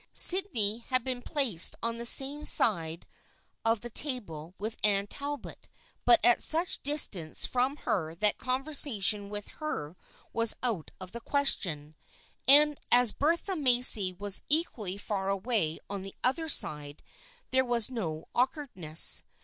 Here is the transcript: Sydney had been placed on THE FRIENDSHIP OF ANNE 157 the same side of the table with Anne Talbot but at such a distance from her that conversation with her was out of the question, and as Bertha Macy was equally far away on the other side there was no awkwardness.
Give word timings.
Sydney 0.15 0.79
had 0.79 1.03
been 1.03 1.21
placed 1.21 1.75
on 1.83 1.99
THE 1.99 2.07
FRIENDSHIP 2.07 2.21
OF 2.23 2.31
ANNE 2.31 2.67
157 2.71 3.01
the 3.05 3.05
same 3.05 3.61
side 3.63 3.71
of 3.77 3.81
the 3.81 3.89
table 3.91 4.55
with 4.57 4.77
Anne 4.83 5.05
Talbot 5.05 5.67
but 6.05 6.19
at 6.25 6.41
such 6.41 6.77
a 6.77 6.81
distance 6.81 7.45
from 7.45 7.77
her 7.85 8.15
that 8.15 8.39
conversation 8.39 9.29
with 9.29 9.49
her 9.59 9.95
was 10.33 10.55
out 10.63 10.89
of 10.99 11.11
the 11.11 11.21
question, 11.21 11.93
and 12.47 12.79
as 12.91 13.11
Bertha 13.13 13.55
Macy 13.55 14.11
was 14.13 14.41
equally 14.49 14.97
far 14.97 15.29
away 15.29 15.77
on 15.87 16.01
the 16.01 16.15
other 16.23 16.49
side 16.49 17.03
there 17.51 17.63
was 17.63 17.91
no 17.91 18.25
awkwardness. 18.33 19.23